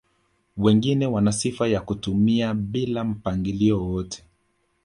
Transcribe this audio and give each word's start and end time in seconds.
Wengine 0.57 1.07
wana 1.07 1.31
sifa 1.31 1.67
ya 1.67 1.81
kutumia 1.81 2.53
bila 2.53 3.03
mpangilio 3.03 3.81
wowote 3.83 4.23